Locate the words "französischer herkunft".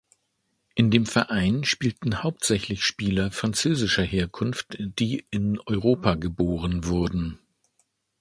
3.29-4.75